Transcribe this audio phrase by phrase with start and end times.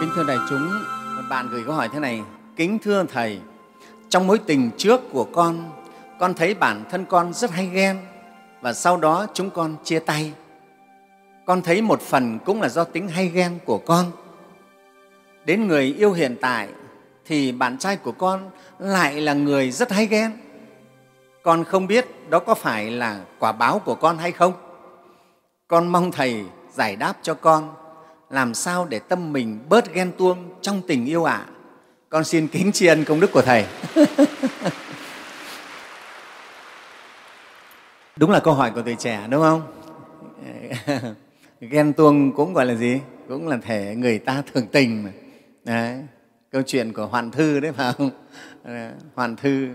[0.00, 0.68] Kính thưa đại chúng,
[1.16, 2.22] một bạn gửi câu hỏi thế này.
[2.56, 3.40] Kính thưa Thầy,
[4.08, 5.70] trong mối tình trước của con,
[6.18, 7.98] con thấy bản thân con rất hay ghen
[8.60, 10.32] và sau đó chúng con chia tay.
[11.46, 14.04] Con thấy một phần cũng là do tính hay ghen của con.
[15.44, 16.68] Đến người yêu hiện tại
[17.26, 20.32] thì bạn trai của con lại là người rất hay ghen.
[21.42, 24.52] Con không biết đó có phải là quả báo của con hay không.
[25.68, 27.74] Con mong Thầy giải đáp cho con
[28.30, 31.34] làm sao để tâm mình bớt ghen tuông trong tình yêu ạ.
[31.34, 31.46] À?
[32.08, 33.66] Con xin kính tri ân công đức của Thầy.
[38.16, 39.62] Đúng là câu hỏi của tuổi trẻ, đúng không?
[41.60, 43.00] ghen tuông cũng gọi là gì?
[43.28, 45.10] Cũng là thể người ta thường tình mà.
[45.64, 45.98] Đấy,
[46.50, 48.10] câu chuyện của Hoàn Thư đấy phải không?
[49.14, 49.68] Hoàn Thư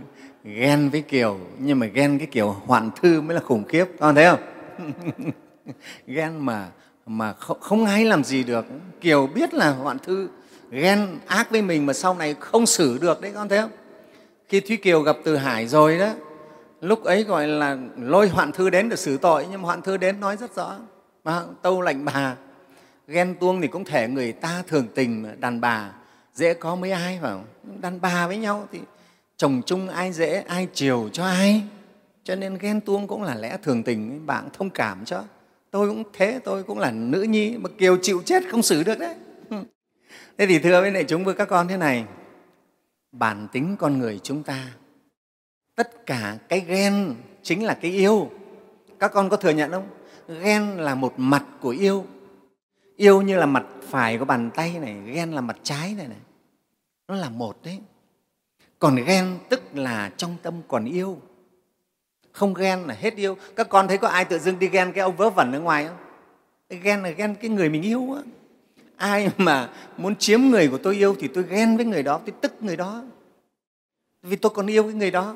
[0.44, 4.16] ghen với Kiều, nhưng mà ghen cái kiểu Hoàn Thư mới là khủng khiếp, con
[4.16, 4.40] thấy không?
[6.08, 6.70] ghen mà
[7.06, 8.66] mà không, không ai làm gì được.
[9.02, 10.30] Kiều biết là hoạn thư
[10.72, 13.72] ghen ác với mình mà sau này không xử được đấy con thấy không?
[14.48, 16.10] Khi thúy kiều gặp từ hải rồi đó
[16.82, 19.98] lúc ấy gọi là lôi hoạn thư đến để xử tội nhưng mà hoạn thư
[19.98, 20.76] đến nói rất rõ.
[21.24, 22.36] Mà tâu lệnh bà
[23.08, 25.92] ghen tuông thì cũng thể người ta thường tình đàn bà
[26.34, 27.46] dễ có mấy ai phải không
[27.82, 28.80] đàn bà với nhau thì
[29.38, 31.64] chồng chung ai dễ ai chiều cho ai.
[32.24, 35.24] Cho nên ghen tuông cũng là lẽ thường tình bạn thông cảm cho
[35.74, 39.00] tôi cũng thế, tôi cũng là nữ nhi mà kiều chịu chết không xử được
[39.00, 39.16] đấy.
[40.38, 42.06] Thế thì thưa với lại chúng với các con thế này,
[43.12, 44.72] bản tính con người chúng ta,
[45.76, 48.32] tất cả cái ghen chính là cái yêu.
[49.00, 49.88] Các con có thừa nhận không?
[50.42, 52.06] Ghen là một mặt của yêu.
[52.96, 56.22] Yêu như là mặt phải của bàn tay này, ghen là mặt trái này này.
[57.08, 57.80] Nó là một đấy.
[58.80, 61.22] Còn ghen tức là trong tâm còn yêu
[62.34, 63.38] không ghen là hết yêu.
[63.56, 65.88] Các con thấy có ai tự dưng đi ghen cái ông vớ vẩn ở ngoài
[65.88, 65.98] không?
[66.82, 68.22] Ghen là ghen cái người mình yêu á.
[68.96, 72.36] Ai mà muốn chiếm người của tôi yêu thì tôi ghen với người đó, tôi
[72.42, 73.04] tức người đó.
[74.24, 75.36] Vì tôi còn yêu cái người đó.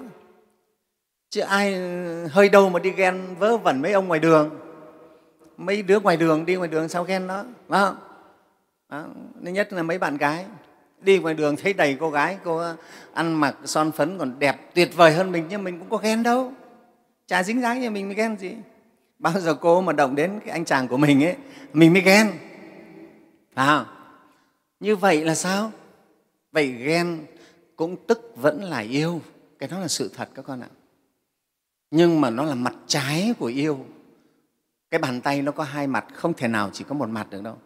[1.29, 4.49] Chứ ai ờ, hơi đâu mà đi ghen vớ vẩn mấy ông ngoài đường.
[5.57, 7.95] Mấy đứa ngoài đường đi ngoài đường sao ghen đó, phải không?
[8.89, 9.05] Đó.
[9.41, 10.45] nhất là mấy bạn gái.
[11.01, 12.63] Đi ngoài đường thấy đầy cô gái, cô
[13.13, 16.23] ăn mặc son phấn còn đẹp tuyệt vời hơn mình, nhưng mình cũng có ghen
[16.23, 16.53] đâu
[17.27, 18.51] chả dính dáng gì mình mới ghen gì.
[19.19, 21.35] Bao giờ cô mà động đến cái anh chàng của mình ấy
[21.73, 22.31] mình mới ghen.
[23.53, 23.85] À,
[24.79, 25.71] như vậy là sao?
[26.51, 27.25] Vậy ghen
[27.75, 29.21] cũng tức vẫn là yêu.
[29.59, 30.69] Cái đó là sự thật các con ạ.
[31.91, 33.85] Nhưng mà nó là mặt trái của yêu.
[34.91, 37.43] Cái bàn tay nó có hai mặt không thể nào chỉ có một mặt được
[37.43, 37.57] đâu.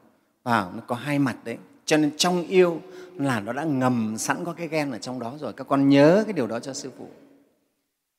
[0.44, 1.58] Vào nó có hai mặt đấy.
[1.86, 2.82] Cho nên trong yêu
[3.16, 5.54] là nó đã ngầm sẵn có cái ghen ở trong đó rồi.
[5.54, 7.10] Các con nhớ cái điều đó cho sư phụ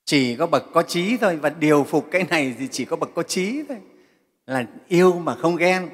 [0.05, 3.11] chỉ có bậc có trí thôi, và điều phục cái này thì chỉ có bậc
[3.15, 3.79] có trí thôi.
[4.47, 5.89] Là yêu mà không ghen.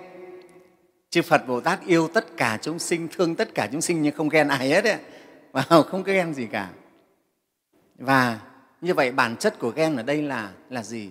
[1.10, 4.16] Chư phật bồ tát yêu tất cả chúng sinh, thương tất cả chúng sinh, nhưng
[4.16, 4.98] không ghen ai hết ấy.
[5.52, 6.70] và không có ghen gì cả.
[7.98, 8.40] Và
[8.80, 11.10] như vậy bản chất của ghen ở đây là là gì?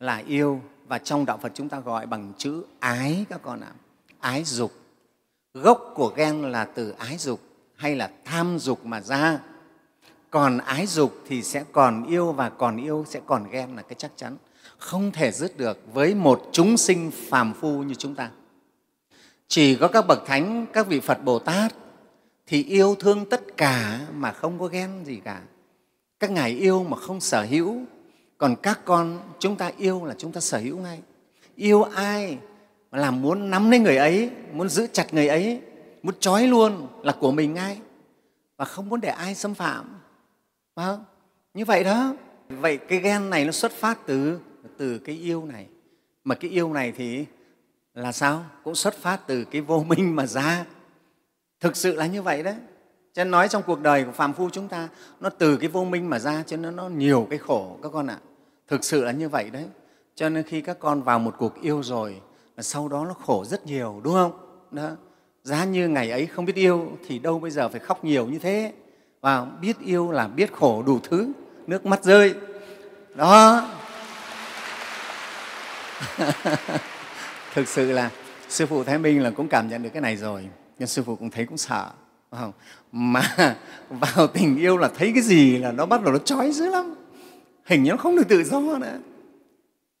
[0.00, 0.60] Là yêu.
[0.86, 3.72] Và trong đạo phật chúng ta gọi bằng chữ ái các con ạ.
[4.20, 4.72] Ái dục.
[5.54, 7.40] Gốc của ghen là từ ái dục
[7.76, 9.38] hay là tham dục mà ra
[10.32, 13.94] còn ái dục thì sẽ còn yêu và còn yêu sẽ còn ghen là cái
[13.98, 14.36] chắc chắn.
[14.78, 18.30] Không thể dứt được với một chúng sinh phàm phu như chúng ta.
[19.48, 21.74] Chỉ có các bậc thánh, các vị phật bồ tát
[22.46, 25.42] thì yêu thương tất cả mà không có ghen gì cả.
[26.20, 27.80] Các ngài yêu mà không sở hữu,
[28.38, 31.00] còn các con chúng ta yêu là chúng ta sở hữu ngay.
[31.56, 32.38] Yêu ai
[32.90, 35.60] mà làm muốn nắm lấy người ấy, muốn giữ chặt người ấy,
[36.02, 37.78] muốn trói luôn là của mình ngay,
[38.56, 40.01] và không muốn để ai xâm phạm.
[40.74, 41.04] Vâng,
[41.54, 42.14] như vậy đó.
[42.48, 44.38] Vậy cái ghen này nó xuất phát từ
[44.76, 45.66] từ cái yêu này.
[46.24, 47.26] Mà cái yêu này thì
[47.94, 48.44] là sao?
[48.64, 50.64] Cũng xuất phát từ cái vô minh mà ra.
[51.60, 52.54] Thực sự là như vậy đấy.
[53.12, 54.88] Cho nên nói trong cuộc đời của phàm phu chúng ta,
[55.20, 58.06] nó từ cái vô minh mà ra, cho nên nó nhiều cái khổ các con
[58.06, 58.18] ạ.
[58.68, 59.66] Thực sự là như vậy đấy.
[60.14, 62.20] Cho nên khi các con vào một cuộc yêu rồi,
[62.56, 64.32] là sau đó nó khổ rất nhiều, đúng không?
[64.70, 64.90] Đó.
[65.42, 68.38] Giá như ngày ấy không biết yêu thì đâu bây giờ phải khóc nhiều như
[68.38, 68.72] thế
[69.22, 71.32] và biết yêu là biết khổ đủ thứ,
[71.66, 72.34] nước mắt rơi.
[73.14, 73.68] Đó.
[77.54, 78.10] Thực sự là
[78.48, 80.48] sư phụ thái minh là cũng cảm nhận được cái này rồi,
[80.78, 81.90] nhưng sư phụ cũng thấy cũng sợ
[82.30, 82.52] không?
[82.92, 83.22] mà
[83.90, 86.94] vào tình yêu là thấy cái gì là nó bắt đầu nó trói dữ lắm.
[87.64, 88.98] Hình như nó không được tự do nữa.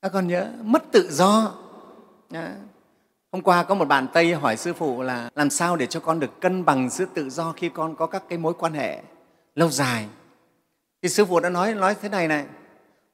[0.02, 1.54] Các con nhớ, mất tự do.
[3.32, 6.20] Hôm qua có một bạn Tây hỏi Sư Phụ là làm sao để cho con
[6.20, 9.00] được cân bằng giữa tự do khi con có các cái mối quan hệ
[9.54, 10.06] lâu dài.
[11.02, 12.44] Thì Sư Phụ đã nói, nói thế này này,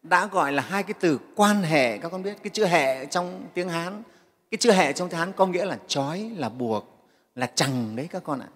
[0.03, 3.43] đã gọi là hai cái từ quan hệ, các con biết cái chữ hệ trong
[3.55, 4.03] tiếng Hán,
[4.50, 8.09] cái chữ hệ trong tiếng Hán có nghĩa là trói, là buộc, là chằng đấy
[8.11, 8.49] các con ạ.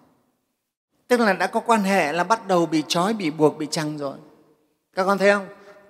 [1.08, 3.98] Tức là đã có quan hệ là bắt đầu bị trói bị buộc bị chằng
[3.98, 4.16] rồi.
[4.94, 5.46] Các con thấy không?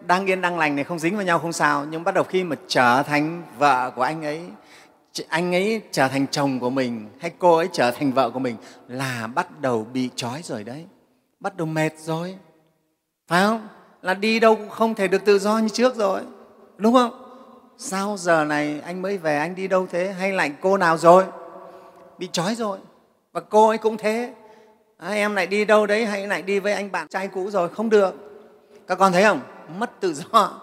[0.07, 1.85] Đang yên đang lành này không dính vào nhau không sao.
[1.85, 4.43] Nhưng bắt đầu khi mà trở thành vợ của anh ấy
[5.29, 8.57] anh ấy trở thành chồng của mình hay cô ấy trở thành vợ của mình
[8.89, 10.85] là bắt đầu bị trói rồi đấy.
[11.41, 12.37] Bắt đầu mệt rồi.
[13.29, 13.69] Phải không?
[14.03, 16.21] Là đi đâu cũng không thể được tự do như trước rồi.
[16.77, 17.19] Đúng không?
[17.79, 20.13] Sao giờ này anh mới về anh đi đâu thế?
[20.13, 21.25] Hay lại cô nào rồi?
[22.19, 22.79] Bị trói rồi.
[23.33, 24.35] Và cô ấy cũng thế.
[24.99, 27.69] À, em lại đi đâu đấy hay lại đi với anh bạn trai cũ rồi?
[27.69, 28.15] Không được.
[28.87, 29.41] Các con thấy không?
[29.79, 30.61] Mất tự do.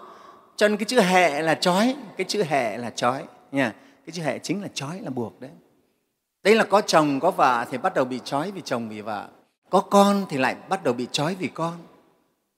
[0.56, 3.22] Cho nên cái chữ hệ là trói cái chữ hệ là trói.
[3.52, 3.72] Nha
[4.10, 5.50] cái chữ hệ chính là trói, là buộc đấy.
[6.42, 9.28] Đấy là có chồng, có vợ thì bắt đầu bị trói vì chồng, vì vợ.
[9.70, 11.72] Có con thì lại bắt đầu bị trói vì con.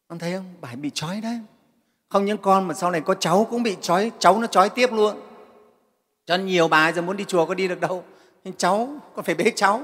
[0.08, 0.44] Con thấy không?
[0.60, 1.40] Bài bị trói đấy.
[2.08, 4.92] Không những con mà sau này có cháu cũng bị trói, cháu nó trói tiếp
[4.92, 5.20] luôn.
[6.26, 8.04] Cho nhiều bà giờ muốn đi chùa có đi được đâu.
[8.44, 9.80] Nhưng cháu con phải bế cháu?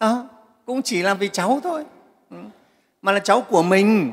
[0.00, 0.28] Đó
[0.66, 1.84] cũng chỉ làm vì cháu thôi.
[2.30, 2.36] Ừ.
[3.02, 4.12] Mà là cháu của mình.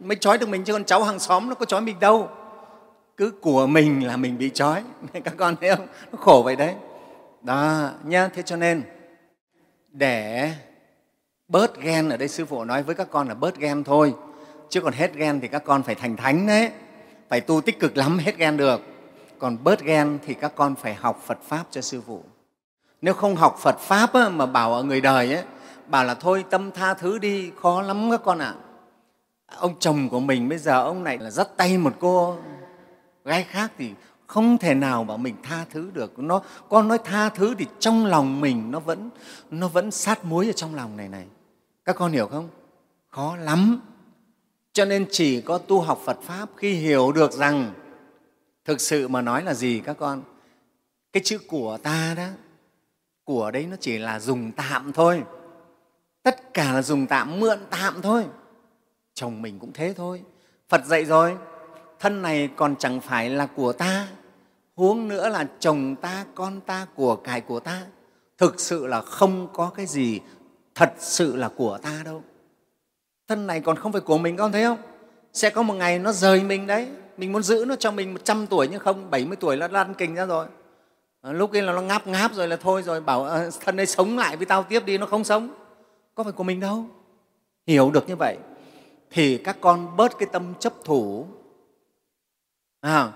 [0.00, 2.28] Mới trói được mình chứ còn cháu hàng xóm nó có trói mình đâu
[3.22, 4.82] cứ của mình là mình bị trói.
[5.24, 5.86] Các con thấy không?
[6.12, 6.74] Nó khổ vậy đấy.
[7.42, 8.28] Đó nhá.
[8.34, 8.82] Thế cho nên
[9.90, 10.52] để
[11.48, 14.14] bớt ghen ở đây sư phụ nói với các con là bớt ghen thôi.
[14.68, 16.70] Chứ còn hết ghen thì các con phải thành thánh đấy.
[17.28, 18.80] Phải tu tích cực lắm hết ghen được.
[19.38, 22.22] Còn bớt ghen thì các con phải học phật pháp cho sư phụ.
[23.02, 25.44] Nếu không học phật pháp á, mà bảo ở người đời ấy,
[25.86, 28.54] bảo là thôi tâm tha thứ đi khó lắm các con ạ.
[29.46, 29.56] À.
[29.58, 32.36] ông chồng của mình bây giờ ông này là dắt tay một cô
[33.24, 33.90] gái khác thì
[34.26, 36.18] không thể nào bảo mình tha thứ được.
[36.18, 39.10] Nó con nói tha thứ thì trong lòng mình nó vẫn
[39.50, 41.26] nó vẫn sát muối ở trong lòng này này.
[41.84, 42.48] Các con hiểu không?
[43.10, 43.80] Khó lắm.
[44.72, 47.72] Cho nên chỉ có tu học phật pháp khi hiểu được rằng
[48.64, 50.22] thực sự mà nói là gì các con?
[51.12, 52.26] Cái chữ của ta đó,
[53.24, 55.22] của đấy nó chỉ là dùng tạm thôi.
[56.22, 58.24] Tất cả là dùng tạm, mượn tạm thôi.
[59.14, 60.22] Chồng mình cũng thế thôi.
[60.68, 61.36] Phật dạy rồi
[62.02, 64.08] thân này còn chẳng phải là của ta
[64.76, 67.82] huống nữa là chồng ta con ta của cải của ta.
[68.38, 70.20] Thực sự là không có cái gì
[70.74, 72.22] thật sự là của ta đâu.
[73.28, 74.78] Thân này còn không phải của mình con thấy không?
[75.32, 76.88] Sẽ có một ngày nó rời mình đấy.
[77.16, 80.14] Mình muốn giữ nó cho mình 100 tuổi nhưng không 70 tuổi nó lăn kinh
[80.14, 80.46] ra rồi.
[81.20, 83.86] Ờ, lúc ấy là nó ngáp ngáp rồi là thôi rồi bảo à, thân ấy
[83.86, 85.54] sống lại với tao tiếp đi nó không sống.
[86.14, 86.84] Có phải của mình đâu.
[87.66, 88.36] Hiểu được như vậy
[89.10, 91.26] thì các con bớt cái tâm chấp thủ
[92.82, 93.12] à,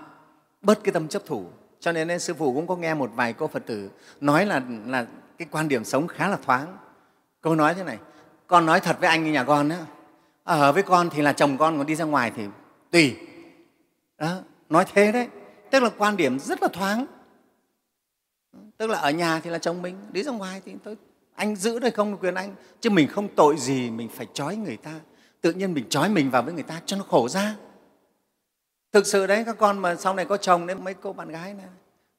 [0.61, 1.45] bớt cái tâm chấp thủ.
[1.79, 3.89] Cho nên, sư phụ cũng có nghe một vài cô phật tử
[4.21, 5.05] nói là, là
[5.37, 6.77] cái quan điểm sống khá là thoáng.
[7.41, 7.97] Câu nói thế này
[8.47, 9.77] con nói thật với anh như nhà con á
[10.43, 12.43] à, ở với con thì là chồng con còn đi ra ngoài thì
[12.91, 13.15] tùy.
[14.17, 14.35] Đó,
[14.69, 15.27] nói thế đấy.
[15.71, 17.05] Tức là quan điểm rất là thoáng.
[18.77, 20.97] Tức là ở nhà thì là chồng mình đi ra ngoài thì tôi
[21.35, 22.55] anh giữ đây không quyền anh.
[22.81, 24.93] Chứ mình không tội gì mình phải trói người ta.
[25.41, 27.55] Tự nhiên mình trói mình vào với người ta cho nó khổ ra
[28.91, 31.53] thực sự đấy các con mà sau này có chồng đấy mấy cô bạn gái
[31.53, 31.67] này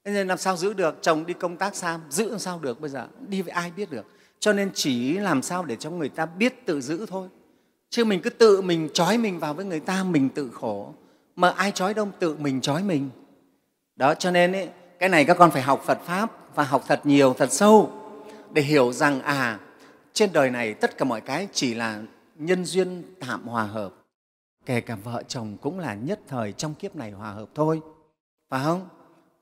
[0.09, 0.99] thế nên làm sao giữ được?
[1.03, 3.07] Chồng đi công tác xa giữ làm sao được bây giờ?
[3.29, 4.07] Đi với ai biết được?
[4.39, 7.29] Cho nên chỉ làm sao để cho người ta biết tự giữ thôi.
[7.91, 10.95] Chứ mình cứ tự mình trói mình vào với người ta mình tự khổ.
[11.37, 13.11] Mà ai trói đâu tự mình trói mình.
[13.97, 14.69] Đó cho nên ấy,
[14.99, 17.93] cái này các con phải học phật pháp và học thật nhiều thật sâu
[18.53, 19.59] để hiểu rằng à
[20.13, 22.03] trên đời này tất cả mọi cái chỉ là
[22.35, 23.95] nhân duyên tạm hòa hợp
[24.69, 27.81] kể cả vợ chồng cũng là nhất thời trong kiếp này hòa hợp thôi.
[28.49, 28.89] Phải không?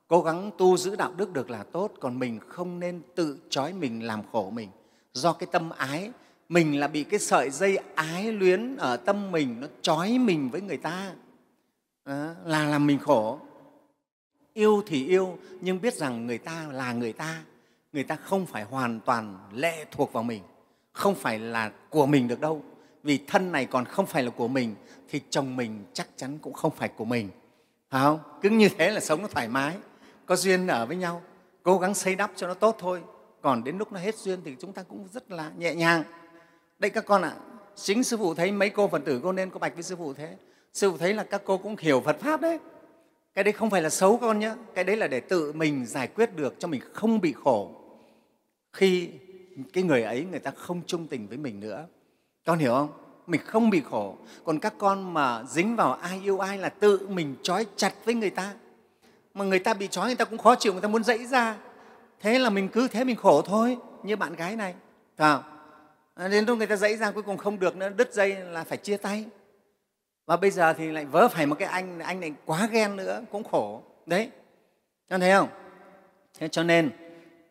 [0.07, 3.73] Cố gắng tu giữ đạo đức được là tốt còn mình không nên tự trói
[3.73, 4.69] mình làm khổ mình.
[5.13, 6.11] Do cái tâm ái
[6.49, 10.61] mình là bị cái sợi dây ái luyến ở tâm mình nó trói mình với
[10.61, 11.11] người ta.
[12.03, 13.39] À, là làm mình khổ.
[14.53, 17.43] Yêu thì yêu nhưng biết rằng người ta là người ta.
[17.93, 20.43] Người ta không phải hoàn toàn lệ thuộc vào mình
[20.91, 22.63] không phải là của mình được đâu
[23.03, 24.75] vì thân này còn không phải là của mình
[25.09, 27.29] thì chồng mình chắc chắn cũng không phải của mình.
[27.89, 28.19] Phải không?
[28.41, 29.75] Cứ như thế là sống nó thoải mái.
[30.25, 31.21] Có duyên ở với nhau
[31.67, 33.01] cố gắng xây đắp cho nó tốt thôi.
[33.41, 36.03] Còn đến lúc nó hết duyên thì chúng ta cũng rất là nhẹ nhàng.
[36.79, 37.41] Đây các con ạ à,
[37.75, 40.13] chính sư phụ thấy mấy cô phật tử cô nên có bạch với sư phụ
[40.13, 40.35] thế.
[40.73, 42.59] Sư phụ thấy là các cô cũng hiểu phật pháp đấy.
[43.33, 46.07] Cái đấy không phải là xấu con nhé cái đấy là để tự mình giải
[46.07, 47.71] quyết được cho mình không bị khổ.
[48.73, 49.09] Khi
[49.73, 51.87] cái người ấy người ta không trung tình với mình nữa
[52.47, 52.89] con hiểu không?
[53.27, 54.15] Mình không bị khổ.
[54.43, 58.15] Còn các con mà dính vào ai yêu ai là tự mình trói chặt với
[58.15, 58.53] người ta.
[59.33, 61.55] Mà người ta bị trói, người ta cũng khó chịu, người ta muốn dãy ra.
[62.21, 64.75] Thế là mình cứ thế mình khổ thôi, như bạn gái này.
[65.17, 65.43] Phải không?
[66.15, 68.63] À, đến lúc người ta dãy ra, cuối cùng không được nữa, đứt dây là
[68.63, 69.25] phải chia tay.
[70.25, 73.21] Và bây giờ thì lại vớ phải một cái anh anh này quá ghen nữa,
[73.31, 73.83] cũng khổ.
[74.05, 74.29] Đấy.
[75.09, 75.49] Con thấy không?
[76.39, 76.89] Thế cho nên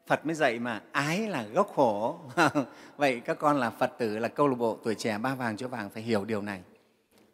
[0.07, 2.19] phật mới dạy mà, ái là gốc khổ
[2.97, 5.69] vậy các con là phật tử, là câu lạc bộ tuổi trẻ ba vàng chỗ
[5.69, 6.63] vàng phải hiểu điều này.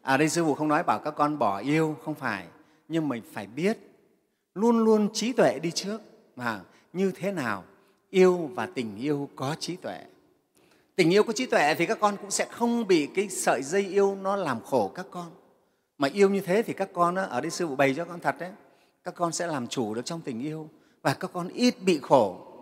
[0.01, 2.45] Ở đây sư phụ không nói bảo các con bỏ yêu, không phải.
[2.87, 3.77] Nhưng mình phải biết,
[4.53, 6.01] luôn luôn trí tuệ đi trước.
[6.35, 6.61] Mà
[6.93, 7.63] như thế nào,
[8.09, 10.05] yêu và tình yêu có trí tuệ.
[10.95, 13.81] Tình yêu có trí tuệ thì các con cũng sẽ không bị cái sợi dây
[13.81, 15.31] yêu nó làm khổ các con.
[15.97, 18.35] Mà yêu như thế thì các con ở đây sư phụ bày cho con thật
[18.39, 18.51] đấy,
[19.03, 20.69] các con sẽ làm chủ được trong tình yêu.
[21.01, 22.52] Và các con ít bị khổ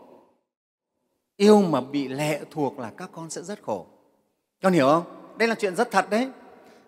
[1.42, 3.86] yêu mà bị lệ thuộc là các con sẽ rất khổ.
[4.64, 5.04] Con hiểu không?
[5.38, 6.30] Đây là chuyện rất thật đấy.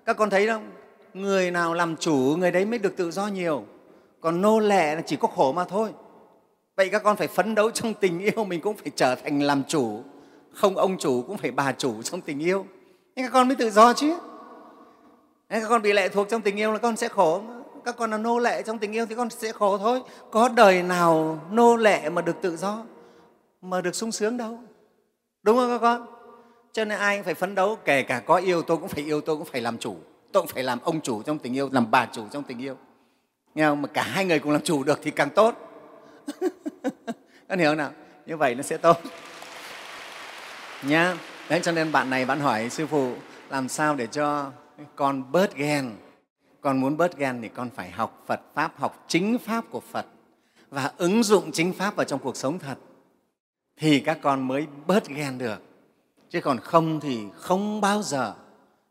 [0.06, 0.70] Các con thấy không?
[1.14, 3.64] Người nào làm chủ, người đấy mới được tự do nhiều.
[4.22, 5.90] Còn nô lệ là chỉ có khổ mà thôi.
[6.76, 9.64] Vậy các con phải phấn đấu trong tình yêu, mình cũng phải trở thành làm
[9.68, 10.02] chủ.
[10.54, 12.66] Không ông chủ cũng phải bà chủ trong tình yêu.
[13.16, 14.14] Nên các con mới tự do chứ.
[15.50, 17.42] Nên các con bị lệ thuộc trong tình yêu là con sẽ khổ
[17.86, 20.02] các con là nô lệ trong tình yêu thì con sẽ khổ thôi.
[20.32, 22.84] Có đời nào nô lệ mà được tự do?
[23.64, 24.60] Mà được sung sướng đâu.
[25.44, 26.08] Đúng không các con?
[26.74, 29.22] Cho nên ai cũng phải phấn đấu, kể cả có yêu tôi cũng phải yêu,
[29.22, 29.96] tôi cũng phải làm chủ.
[30.32, 32.78] Tôi cũng phải làm ông chủ trong tình yêu, làm bà chủ trong tình yêu.
[33.56, 33.82] Nghe không?
[33.82, 35.56] mà cả hai người cùng làm chủ được thì càng tốt.
[37.50, 37.92] Con hiểu không nào?
[38.26, 38.98] Như vậy nó sẽ tốt.
[40.84, 41.18] Nhá.
[41.50, 43.14] Đấy, cho nên bạn này bạn hỏi, sư phụ,
[43.50, 44.52] làm sao để cho
[44.96, 45.92] con bớt ghen?
[46.62, 50.06] Con muốn bớt ghen thì con phải học phật pháp, học chính pháp của phật
[50.70, 52.76] và ứng dụng chính pháp vào trong cuộc sống thật
[53.78, 55.62] thì các con mới bớt ghen được.
[56.30, 58.34] Chứ còn không thì không bao giờ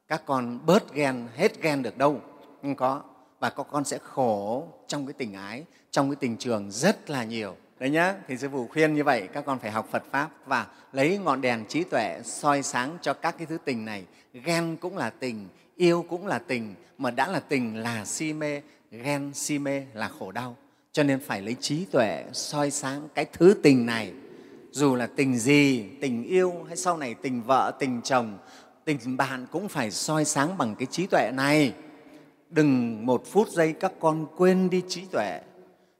[0.09, 2.21] các con bớt ghen, hết ghen được đâu.
[2.62, 3.03] Không có.
[3.41, 7.25] Và các con sẽ khổ trong cái tình ái, trong cái tình trường rất là
[7.25, 7.57] nhiều.
[7.79, 10.67] Đấy nhá thì sư phụ khuyên như vậy, các con phải học phật pháp và
[10.93, 14.05] lấy ngọn đèn trí tuệ soi sáng cho các cái thứ tình này.
[14.33, 18.61] Ghen cũng là tình, yêu cũng là tình, mà đã là tình là si mê,
[18.91, 20.57] ghen si mê là khổ đau.
[20.93, 24.12] Cho nên phải lấy trí tuệ soi sáng cái thứ tình này
[24.73, 28.38] dù là tình gì, tình yêu hay sau này tình vợ, tình chồng,
[28.85, 31.73] tình bạn cũng phải soi sáng bằng cái trí tuệ này.
[32.50, 35.41] Đừng một phút giây các con quên đi trí tuệ.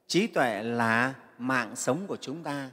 [0.07, 2.69] Trí tuệ là mạng sống của chúng ta.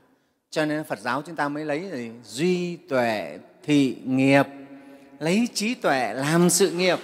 [0.51, 2.11] Cho nên phật giáo chúng ta mới lấy gì?
[2.25, 4.47] duy tuệ thị nghiệp.
[5.19, 6.99] Lấy trí tuệ làm sự nghiệp.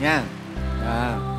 [0.00, 0.24] Nha.
[0.84, 1.29] À.